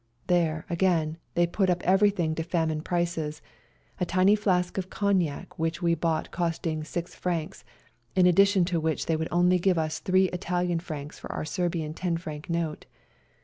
There, 0.25 0.65
again, 0.67 1.19
they 1.35 1.45
put 1.45 1.69
up 1.69 1.83
everything 1.83 2.33
to 2.33 2.41
famine 2.41 2.81
prices, 2.81 3.39
a 3.99 4.03
tiny 4.07 4.35
flask 4.35 4.79
of 4.79 4.89
cognac 4.89 5.59
which 5.59 5.83
we 5.83 5.93
bought 5.93 6.31
costing 6.31 6.81
Frs. 6.81 7.13
6, 7.17 7.63
in 8.15 8.25
addition 8.25 8.65
to 8.65 8.79
which 8.79 9.05
they 9.05 9.15
would 9.15 9.29
only 9.29 9.59
give 9.59 9.77
us 9.77 9.99
three 9.99 10.25
Italian 10.29 10.79
francs 10.79 11.19
for 11.19 11.31
our 11.31 11.45
Serbian 11.45 11.93
10 11.93 12.17
franc 12.17 12.49
note. 12.49 12.87